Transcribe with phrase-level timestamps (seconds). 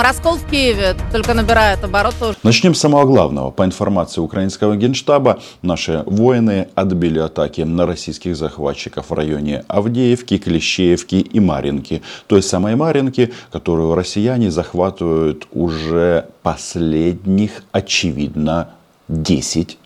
[0.00, 2.34] раскол в Киеве только набирает обороты.
[2.42, 3.50] Начнем с самого главного.
[3.50, 11.16] По информации украинского генштаба, наши воины отбили атаки на российских захватчиков в районе Авдеевки, Клещеевки
[11.16, 12.02] и Маринки.
[12.26, 18.70] Той самой Маринки, которую россияне захватывают уже последних, очевидно,
[19.08, 19.78] 10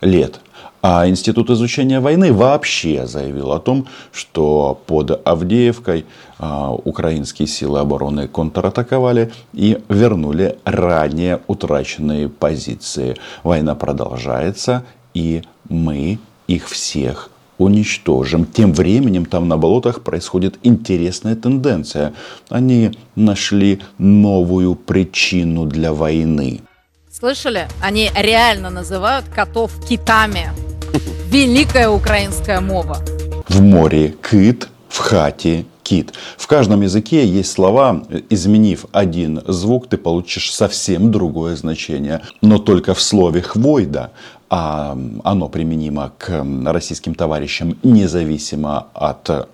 [0.00, 0.40] лет.
[0.82, 6.06] А Институт изучения войны вообще заявил о том, что под Авдеевкой
[6.38, 13.16] а, украинские силы обороны контратаковали и вернули ранее утраченные позиции.
[13.42, 18.44] Война продолжается, и мы их всех уничтожим.
[18.44, 22.14] Тем временем там на болотах происходит интересная тенденция.
[22.48, 26.60] Они нашли новую причину для войны.
[27.18, 27.66] Слышали?
[27.80, 30.50] Они реально называют котов китами.
[31.30, 32.98] Великая украинская мова.
[33.48, 36.12] В море кит, в хате кит.
[36.36, 42.20] В каждом языке есть слова, изменив один звук, ты получишь совсем другое значение.
[42.42, 44.10] Но только в слове хвойда,
[44.50, 49.48] а оно применимо к российским товарищам независимо от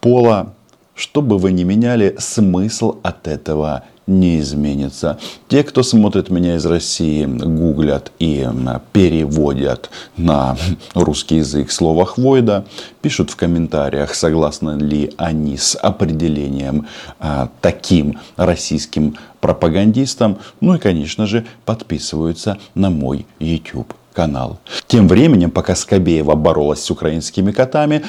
[0.00, 0.54] пола,
[0.94, 5.18] что бы вы ни меняли, смысл от этого не изменится.
[5.48, 8.48] Те, кто смотрит меня из России, гуглят и
[8.92, 10.56] переводят на
[10.94, 12.66] русский язык слово «хвойда»,
[13.02, 16.88] пишут в комментариях, согласны ли они с определением
[17.20, 20.38] а, таким российским пропагандистам.
[20.60, 24.58] Ну и, конечно же, подписываются на мой YouTube канал.
[24.88, 28.04] Тем временем, пока Скобеева боролась с украинскими котами,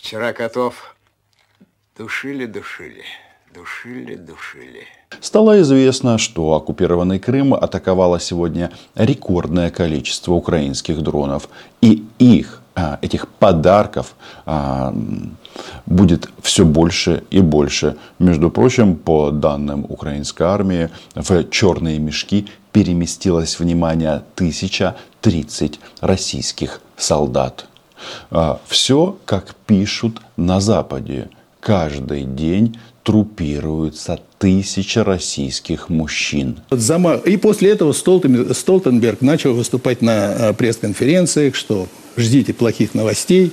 [0.00, 0.96] Вчера котов
[1.94, 3.04] душили-душили,
[3.52, 4.86] душили-душили.
[5.20, 11.48] Стало известно, что оккупированный Крым атаковало сегодня рекордное количество украинских дронов.
[11.80, 14.14] И их, а, этих подарков,
[14.46, 14.94] а,
[15.86, 17.96] будет все больше и больше.
[18.18, 27.66] Между прочим, по данным украинской армии, в черные мешки переместилось внимание 1030 российских солдат.
[28.30, 31.28] А, все, как пишут на Западе.
[31.60, 36.60] Каждый день трупируются тысячи российских мужчин.
[37.24, 43.52] И после этого Столтенберг начал выступать на э, пресс-конференциях, что ждите плохих новостей,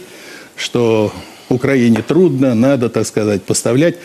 [0.55, 1.11] что
[1.49, 3.95] Украине трудно, надо, так сказать, поставлять.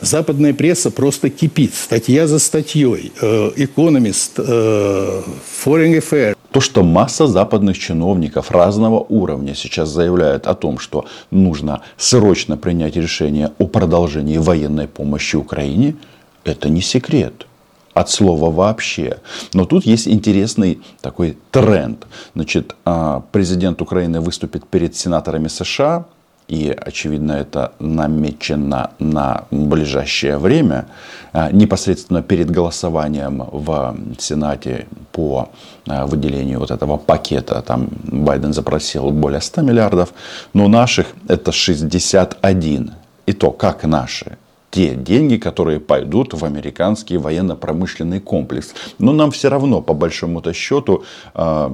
[0.00, 3.12] Западная пресса просто кипит, статья за статьей.
[3.20, 5.22] Экономист, э,
[5.64, 6.37] Foreign Affairs.
[6.50, 12.96] То, что масса западных чиновников разного уровня сейчас заявляют о том, что нужно срочно принять
[12.96, 15.96] решение о продолжении военной помощи Украине,
[16.44, 17.46] это не секрет
[17.92, 19.18] от слова вообще.
[19.52, 22.06] Но тут есть интересный такой тренд.
[22.34, 26.06] Значит, а, президент Украины выступит перед сенаторами США
[26.48, 30.86] и, очевидно, это намечено на ближайшее время,
[31.32, 35.50] а, непосредственно перед голосованием в Сенате по
[35.86, 40.14] а, выделению вот этого пакета, там Байден запросил более 100 миллиардов,
[40.54, 42.92] но наших это 61.
[43.26, 44.38] И то, как наши,
[44.70, 48.72] те деньги, которые пойдут в американский военно-промышленный комплекс.
[48.98, 51.04] Но нам все равно, по большому-то счету,
[51.34, 51.70] а,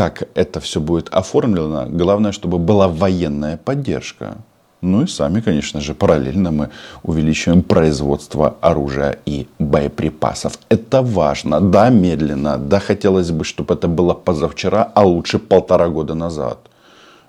[0.00, 4.38] как это все будет оформлено, главное, чтобы была военная поддержка.
[4.80, 6.70] Ну и сами, конечно же, параллельно мы
[7.02, 10.58] увеличиваем производство оружия и боеприпасов.
[10.70, 11.60] Это важно.
[11.60, 12.56] Да, медленно.
[12.56, 16.58] Да, хотелось бы, чтобы это было позавчера, а лучше полтора года назад.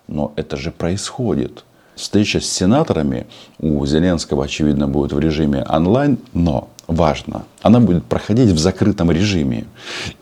[0.07, 1.65] Но это же происходит.
[1.95, 3.27] Встреча с сенаторами
[3.59, 7.43] у Зеленского, очевидно, будет в режиме онлайн, но важно.
[7.61, 9.65] Она будет проходить в закрытом режиме.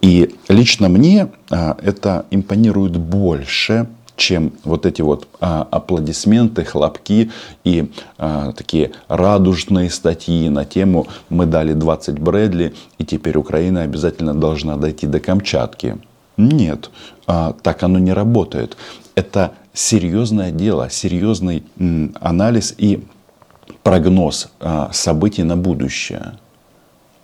[0.01, 7.31] И лично мне а, это импонирует больше, чем вот эти вот а, аплодисменты, хлопки
[7.63, 14.33] и а, такие радужные статьи на тему «Мы дали 20 Брэдли, и теперь Украина обязательно
[14.33, 15.97] должна дойти до Камчатки».
[16.37, 16.89] Нет,
[17.27, 18.77] а, так оно не работает.
[19.15, 23.03] Это серьезное дело, серьезный м, анализ и
[23.83, 26.33] прогноз а, событий на будущее.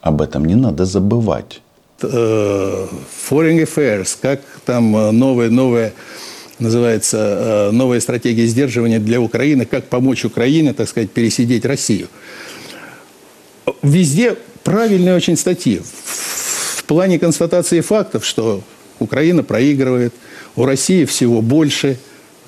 [0.05, 1.61] Об этом не надо забывать.
[2.03, 2.87] Э,
[3.27, 5.93] Foreign Affairs, как там э, новая, новая
[6.59, 12.07] называется э, новая стратегия сдерживания для Украины, как помочь Украине, так сказать, пересидеть Россию.
[13.81, 15.81] Везде правильные очень статьи.
[15.83, 18.61] В плане констатации фактов, что
[18.99, 20.13] Украина проигрывает,
[20.55, 21.97] у России всего больше,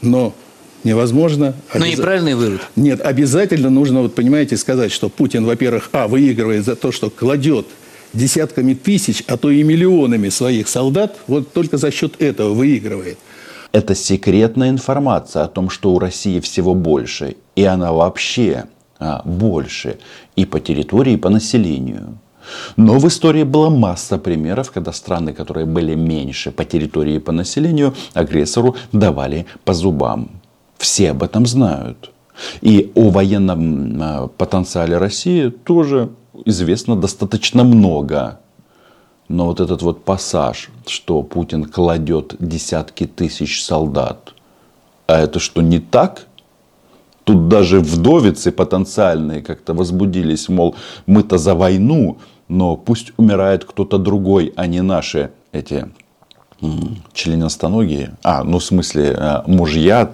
[0.04, 0.36] но
[0.84, 1.56] невозможно.
[1.74, 1.98] Но обяз...
[1.98, 2.62] неправильный вывод.
[2.76, 7.68] Нет, обязательно нужно, вот понимаете, сказать, что Путин, во-первых, а, выигрывает за то, что кладет
[8.14, 13.18] десятками тысяч, а то и миллионами своих солдат, вот только за счет этого выигрывает.
[13.72, 18.66] Это секретная информация о том, что у России всего больше, и она вообще
[19.00, 20.00] а, больше
[20.36, 22.18] и по территории, и по населению.
[22.78, 27.32] Но в истории была масса примеров, когда страны, которые были меньше по территории и по
[27.32, 30.37] населению, агрессору давали по зубам.
[30.78, 32.12] Все об этом знают.
[32.62, 36.10] И о военном а, потенциале России тоже
[36.46, 38.40] известно достаточно много.
[39.28, 44.34] Но вот этот вот пассаж, что Путин кладет десятки тысяч солдат,
[45.08, 46.28] а это что не так?
[47.24, 50.76] Тут даже вдовицы потенциальные как-то возбудились, мол,
[51.08, 55.90] мы-то за войну, но пусть умирает кто-то другой, а не наши эти
[57.14, 60.12] членистоногие, а, ну в смысле э, мужья,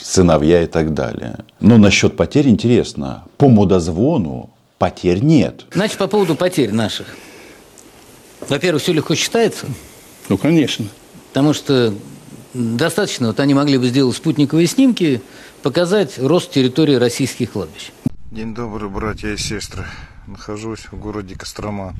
[0.00, 1.38] сыновья и так далее.
[1.60, 3.24] Но насчет потерь интересно.
[3.38, 5.66] По мудозвону потерь нет.
[5.72, 7.06] Значит, по поводу потерь наших.
[8.48, 9.66] Во-первых, все легко считается.
[10.28, 10.86] Ну, конечно.
[11.28, 11.94] Потому что
[12.54, 15.22] достаточно, вот они могли бы сделать спутниковые снимки,
[15.62, 17.92] показать рост территории российских кладбищ.
[18.30, 19.84] День добрый, братья и сестры.
[20.26, 21.94] Нахожусь в городе Кострома,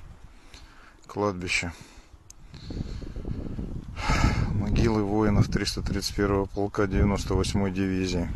[1.07, 1.73] кладбище.
[4.55, 8.29] Могилы воинов 331 полка 98 дивизии.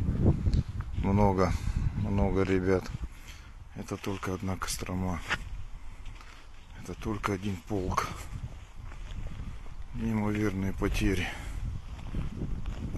[0.98, 1.52] Много,
[1.96, 2.84] много ребят.
[3.76, 5.20] Это только одна Кострома.
[6.82, 8.08] Это только один полк.
[9.94, 11.28] Неимоверные потери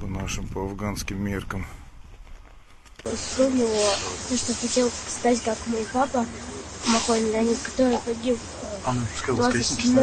[0.01, 1.67] по нашим, по афганским меркам.
[3.05, 3.95] Вспомнила,
[4.37, 6.27] что хотел стать как мой папа,
[6.87, 8.39] Махой Леонид, который погиб
[9.27, 9.95] 27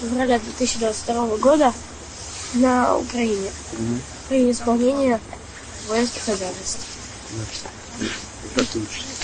[0.00, 1.72] февраля 2022 года
[2.54, 3.50] на Украине
[4.28, 5.18] при исполнении
[5.88, 6.80] воинских обязанностей.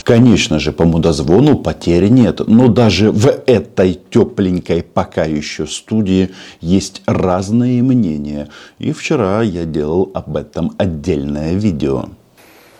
[0.04, 6.30] Конечно же, по мудозвону потери нет, но даже в этой тепленькой пока еще студии
[6.60, 8.48] есть разные мнения.
[8.78, 12.08] И вчера я делал об этом отдельное видео.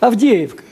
[0.01, 0.63] Авдеевка.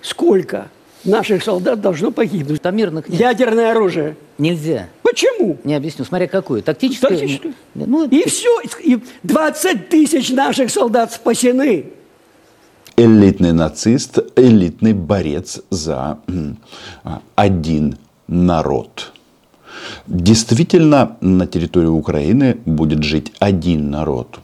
[0.00, 0.68] Сколько
[1.02, 2.62] наших солдат должно погибнуть?
[2.62, 3.20] Там мирных нет.
[3.20, 4.16] Ядерное оружие.
[4.38, 4.88] Нельзя.
[5.04, 5.58] Почему?
[5.64, 6.06] Не объясню.
[6.06, 6.62] Смотря какое.
[6.62, 7.10] Тактическое.
[7.10, 7.52] Тактическое.
[7.74, 8.60] Ну, И все.
[8.82, 11.92] И 20 тысяч наших солдат спасены.
[12.96, 16.18] Элитный нацист, элитный борец за
[17.02, 17.98] а, один
[18.28, 19.12] народ.
[20.06, 24.38] Действительно, на территории Украины будет жить один народ.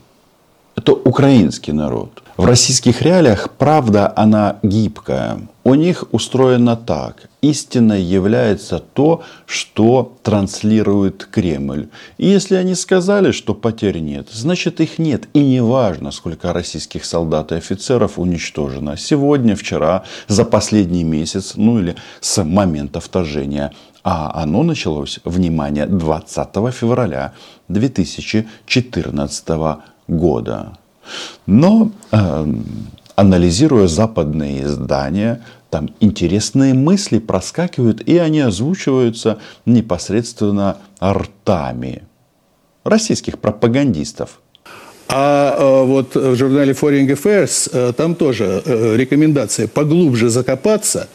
[0.76, 2.22] Это украинский народ.
[2.40, 5.40] В российских реалиях правда, она гибкая.
[5.62, 7.28] У них устроено так.
[7.42, 11.90] Истиной является то, что транслирует Кремль.
[12.16, 15.28] И если они сказали, что потерь нет, значит их нет.
[15.34, 18.96] И не важно, сколько российских солдат и офицеров уничтожено.
[18.96, 23.70] Сегодня, вчера, за последний месяц, ну или с момента вторжения.
[24.02, 27.34] А оно началось, внимание, 20 февраля
[27.68, 29.48] 2014
[30.08, 30.79] года.
[31.46, 32.46] Но э,
[33.14, 42.02] анализируя западные издания, там интересные мысли проскакивают, и они озвучиваются непосредственно ртами
[42.84, 44.40] российских пропагандистов.
[45.12, 51.08] А э, вот в журнале Foreign Affairs э, там тоже э, рекомендация поглубже закопаться,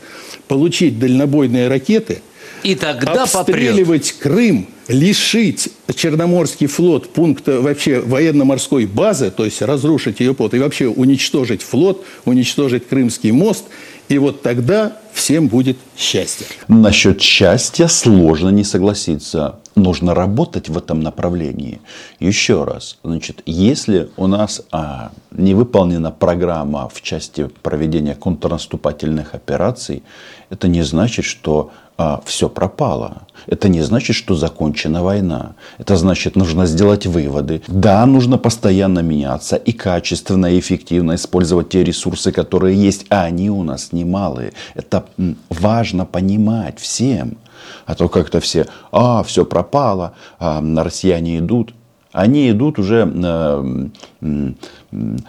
[0.48, 2.22] получить дальнобойные ракеты,
[2.66, 3.36] И тогда попрет.
[3.36, 10.60] обстреливать Крым, лишить Черноморский флот пункта вообще военно-морской базы, то есть разрушить ее флот и
[10.60, 13.66] вообще уничтожить флот, уничтожить Крымский мост,
[14.10, 16.48] и вот тогда всем будет счастье.
[16.68, 19.60] Насчет счастья сложно не согласиться.
[19.76, 21.82] Нужно работать в этом направлении.
[22.20, 30.04] Еще раз, значит, если у нас а, не выполнена программа в части проведения контрнаступательных операций,
[30.50, 33.24] это не значит, что а, все пропало.
[33.48, 35.54] Это не значит, что закончена война.
[35.78, 37.62] Это значит, нужно сделать выводы.
[37.68, 43.50] Да, нужно постоянно меняться и качественно, и эффективно использовать те ресурсы, которые есть, а они
[43.50, 44.54] у нас немалые.
[44.74, 45.06] Это
[45.50, 47.38] важно понимать всем.
[47.86, 51.74] А то как-то все, а, все пропало, а, россияне идут.
[52.12, 53.88] Они идут уже э,
[54.22, 54.58] м,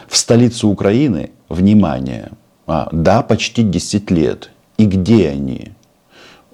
[0.09, 2.31] в столицу Украины, внимание,
[2.67, 4.51] а, да, почти 10 лет.
[4.79, 5.73] И где они?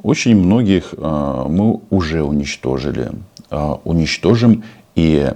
[0.03, 3.13] Очень многих э, мы уже уничтожили.
[3.51, 5.33] Э, уничтожим и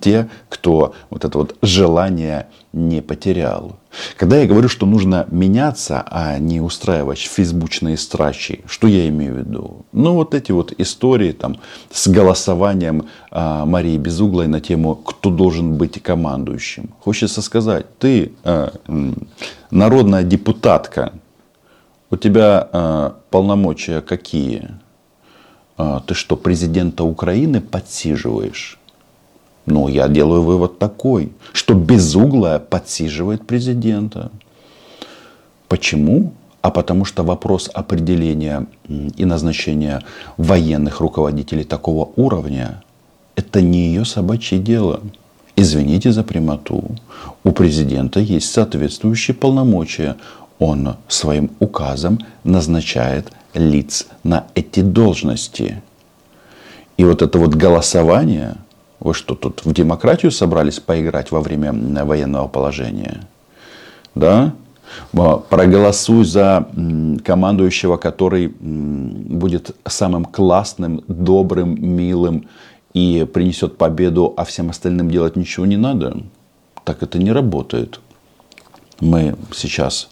[0.00, 3.76] те, кто вот это вот желание не потерял.
[4.16, 9.38] Когда я говорю, что нужно меняться, а не устраивать фейсбучные страчи, что я имею в
[9.38, 9.84] виду?
[9.92, 11.58] Ну, вот эти вот истории там
[11.90, 16.90] с голосованием а, Марии Безуглой на тему, кто должен быть командующим.
[17.00, 18.72] Хочется сказать, ты а,
[19.70, 21.12] народная депутатка,
[22.12, 24.68] у тебя а, полномочия какие?
[25.78, 28.78] А, ты что, президента Украины подсиживаешь?
[29.64, 34.30] Ну, я делаю вывод такой, что безуглая подсиживает президента.
[35.68, 36.34] Почему?
[36.60, 40.02] А потому что вопрос определения и назначения
[40.36, 42.82] военных руководителей такого уровня–
[43.36, 45.00] это не ее собачье дело.
[45.56, 46.84] Извините за прямоту.
[47.44, 50.16] У президента есть соответствующие полномочия.
[50.64, 55.82] Он своим указом назначает лиц на эти должности.
[56.96, 58.58] И вот это вот голосование,
[59.00, 61.72] вы что, тут в демократию собрались поиграть во время
[62.04, 63.22] военного положения?
[64.14, 64.52] Да?
[65.10, 66.68] Проголосуй за
[67.24, 72.46] командующего, который будет самым классным, добрым, милым
[72.94, 76.18] и принесет победу, а всем остальным делать ничего не надо.
[76.84, 77.98] Так это не работает.
[79.00, 80.08] Мы сейчас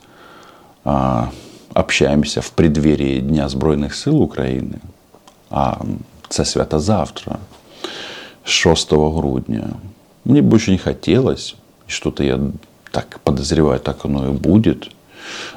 [1.75, 4.79] общаемся в преддверии Дня Збройних сил України,
[5.51, 5.77] а
[6.29, 7.39] це свято завтра,
[8.45, 9.65] 6 грудня.
[10.25, 11.57] Мне бы очень хотелось,
[11.87, 12.39] что-то я
[12.91, 14.91] так подозреваю, так оно и будет,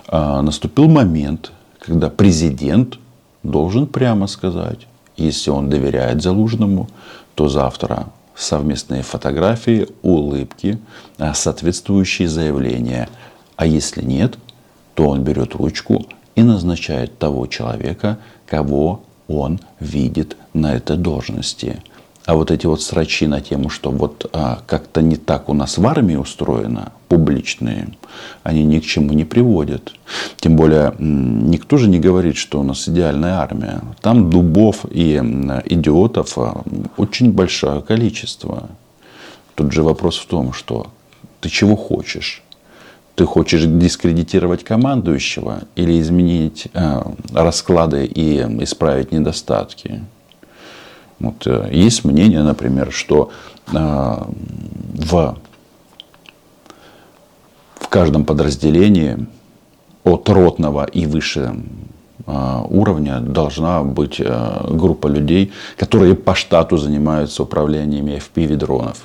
[0.07, 2.97] а, наступил момент, когда президент
[3.43, 4.87] должен прямо сказать,
[5.17, 6.87] если он доверяет Залужному,
[7.35, 10.79] то завтра совместные фотографии, улыбки,
[11.17, 13.09] а, соответствующие заявления.
[13.55, 14.37] А если нет,
[14.95, 21.81] то он берет ручку и назначает того человека, кого он видит на этой должности.
[22.25, 25.77] А вот эти вот срачи на тему, что вот а, как-то не так у нас
[25.77, 27.89] в армии устроено, публичные,
[28.43, 29.93] они ни к чему не приводят.
[30.37, 33.81] Тем более, никто же не говорит, что у нас идеальная армия.
[34.01, 35.17] Там дубов и
[35.65, 36.63] идиотов а,
[36.95, 38.69] очень большое количество.
[39.55, 40.87] Тут же вопрос в том, что
[41.41, 42.42] ты чего хочешь?
[43.15, 47.01] Ты хочешь дискредитировать командующего или изменить э,
[47.31, 50.03] расклады и исправить недостатки?
[51.19, 53.29] Вот, э, есть мнение, например, что
[53.71, 55.37] э, в,
[57.75, 59.27] в каждом подразделении
[60.03, 61.55] от ротного и выше
[62.25, 68.97] э, уровня должна быть э, группа людей, которые по штату занимаются управлением FPV-дронов.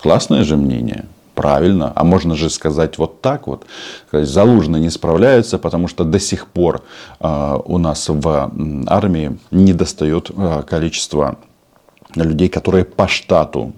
[0.00, 1.06] Классное же мнение.
[1.34, 1.92] Правильно.
[1.94, 3.64] А можно же сказать вот так вот.
[4.12, 6.82] Залужные не справляются, потому что до сих пор
[7.20, 8.52] э, у нас в
[8.86, 10.62] армии не достает э,
[12.14, 13.72] людей, которые по штату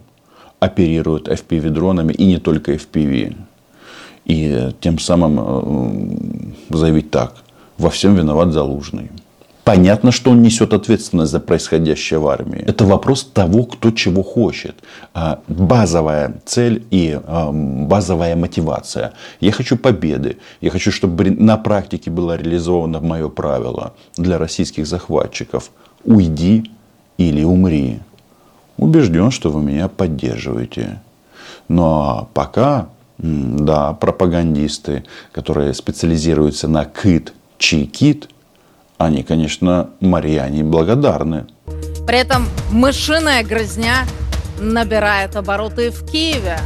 [0.58, 3.36] оперируют FPV-дронами и не только FPV.
[4.24, 7.34] И тем самым э, заявить так.
[7.78, 9.10] Во всем виноват Залужный.
[9.64, 12.58] Понятно, что он несет ответственность за происходящее в армии.
[12.58, 14.76] Это вопрос того, кто чего хочет.
[15.14, 19.14] А, базовая цель и базовая мотивация.
[19.40, 20.36] Я хочу победы.
[20.60, 25.70] Я хочу, чтобы на практике было реализовано мое правило для российских захватчиков.
[26.04, 26.70] Уйди
[27.16, 28.00] или умри.
[28.76, 31.00] Убежден, что вы меня поддерживаете.
[31.68, 38.28] Но пока, да, пропагандисты, которые специализируются на кит, чи-кит–
[38.98, 41.46] они, конечно, Марьяне благодарны.
[42.06, 44.06] При этом мышиная грызня
[44.58, 46.58] набирает обороты в Киеве.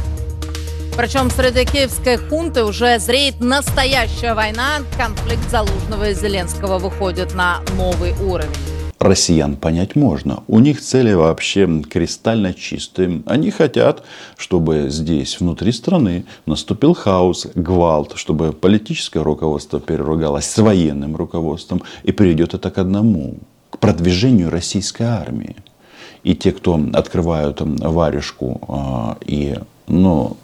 [0.97, 4.79] Причем среди киевской хунты уже зреет настоящая война.
[4.97, 10.43] Конфликт Залужного и Зеленского выходит на новый уровень россиян понять можно.
[10.47, 13.21] У них цели вообще кристально чистые.
[13.25, 14.03] Они хотят,
[14.37, 21.81] чтобы здесь, внутри страны, наступил хаос, гвалт, чтобы политическое руководство переругалось с военным руководством.
[22.03, 23.35] И приведет это к одному,
[23.69, 25.55] к продвижению российской армии.
[26.23, 30.35] И те, кто открывают варежку а, и ну,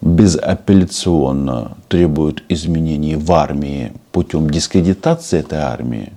[0.00, 6.12] безапелляционно требуют изменений в армии путем дискредитации этой армии,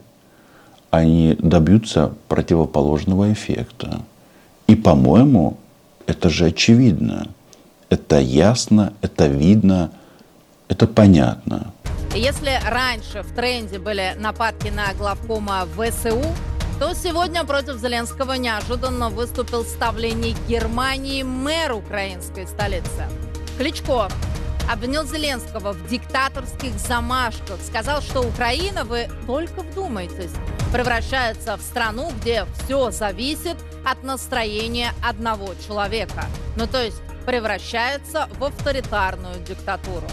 [0.91, 4.01] они добьются противоположного эффекта.
[4.67, 5.57] И, по-моему,
[6.05, 7.27] это же очевидно.
[7.89, 9.91] Это ясно, это видно,
[10.67, 11.73] это понятно.
[12.13, 16.21] Если раньше в тренде были нападки на главкома ВСУ,
[16.79, 23.05] то сегодня против Зеленского неожиданно выступил ставленник Германии мэр украинской столицы.
[23.57, 24.09] Кличко
[24.71, 27.59] обвинил Зеленского в диктаторских замашках.
[27.67, 30.31] Сказал, что Украина, вы только вдумайтесь,
[30.71, 36.25] превращается в страну, где все зависит от настроения одного человека.
[36.55, 40.07] Ну то есть превращается в авторитарную диктатуру.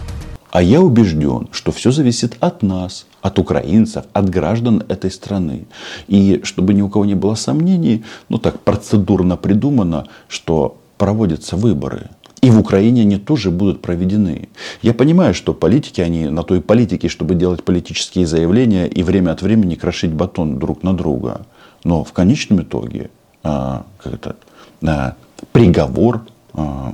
[0.51, 5.67] А я убежден, что все зависит от нас, от украинцев, от граждан этой страны.
[6.09, 12.11] И чтобы ни у кого не было сомнений, ну так процедурно придумано, что проводятся выборы–
[12.41, 14.49] и в Украине они тоже будут проведены.
[14.83, 19.43] Я понимаю, что политики, они на той политике, чтобы делать политические заявления и время от
[19.43, 21.47] времени крошить батон друг на друга.
[21.85, 23.11] Но в конечном итоге
[23.43, 24.37] а, как это,
[24.83, 25.15] а,
[25.53, 26.23] приговор
[26.55, 26.93] а,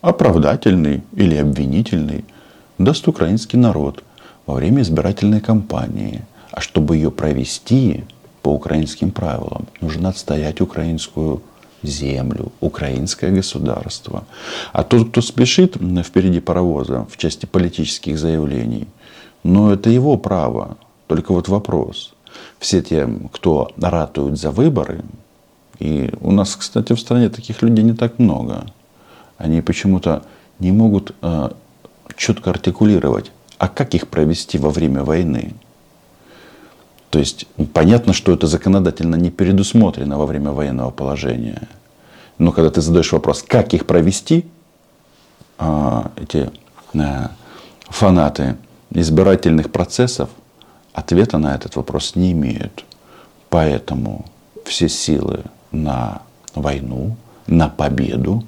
[0.00, 2.24] оправдательный или обвинительный
[2.78, 4.02] даст украинский народ.
[4.48, 6.22] во время избирательной кампании.
[6.50, 8.04] А чтобы ее провести
[8.42, 11.42] по украинским правилам, нужно отстоять украинскую
[11.82, 14.24] землю, украинское государство.
[14.72, 18.86] А тот, кто спешит впереди паровоза в части политических заявлений,
[19.42, 20.76] ну это его право.
[21.06, 22.14] Только вот вопрос.
[22.58, 25.02] Все те, кто ратуют за выборы,
[25.78, 28.66] и у нас, кстати, в стране таких людей не так много,
[29.36, 30.22] они почему-то
[30.58, 31.50] не могут э,
[32.16, 35.54] четко артикулировать, а как их провести во время войны.
[37.10, 41.68] То есть понятно, что это законодательно не предусмотрено во время военного положения.
[42.38, 44.46] Но когда ты задаешь вопрос, как их провести,
[45.58, 46.50] а, эти
[46.94, 47.30] а,
[47.88, 48.56] фанаты
[48.90, 50.30] избирательных процессов
[50.92, 52.84] ответа на этот вопрос не имеют.
[53.48, 54.26] Поэтому
[54.64, 56.22] все силы на
[56.54, 58.44] войну, на победу.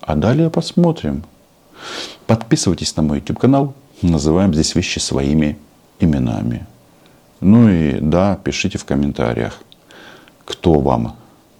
[0.00, 1.24] А далее посмотрим.
[2.26, 3.74] Подписывайтесь на мой YouTube канал.
[4.02, 5.58] Называем здесь вещи своими
[5.98, 6.66] именами.
[7.40, 9.60] Ну и да, пишите в комментариях,
[10.44, 11.16] кто вам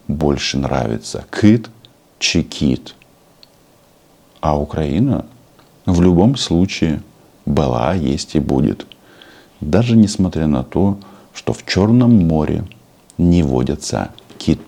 [0.08, 1.70] больше нравится, Кит
[2.18, 2.94] Чекит.
[4.40, 5.24] А Украина
[5.86, 7.02] в любом случае
[7.46, 8.86] была, есть и будет.
[9.60, 10.98] Даже несмотря на то,
[11.32, 12.64] что в Черном море
[13.18, 14.60] не водятся киты.